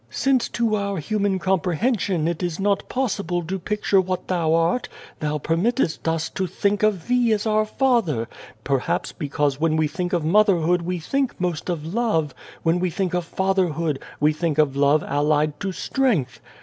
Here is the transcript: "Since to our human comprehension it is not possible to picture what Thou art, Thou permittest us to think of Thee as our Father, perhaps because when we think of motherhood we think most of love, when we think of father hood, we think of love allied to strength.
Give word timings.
"Since 0.25 0.49
to 0.57 0.73
our 0.75 0.97
human 0.97 1.37
comprehension 1.37 2.27
it 2.27 2.41
is 2.41 2.59
not 2.59 2.89
possible 2.89 3.43
to 3.43 3.59
picture 3.59 4.01
what 4.01 4.29
Thou 4.29 4.51
art, 4.55 4.89
Thou 5.19 5.37
permittest 5.37 6.07
us 6.07 6.27
to 6.31 6.47
think 6.47 6.81
of 6.81 7.07
Thee 7.07 7.31
as 7.33 7.45
our 7.45 7.65
Father, 7.65 8.27
perhaps 8.63 9.11
because 9.11 9.59
when 9.61 9.75
we 9.77 9.87
think 9.87 10.11
of 10.11 10.25
motherhood 10.25 10.81
we 10.81 10.97
think 10.97 11.39
most 11.39 11.69
of 11.69 11.85
love, 11.93 12.33
when 12.63 12.79
we 12.79 12.89
think 12.89 13.13
of 13.13 13.25
father 13.25 13.67
hood, 13.67 13.99
we 14.19 14.33
think 14.33 14.57
of 14.57 14.75
love 14.75 15.03
allied 15.03 15.59
to 15.59 15.71
strength. 15.71 16.39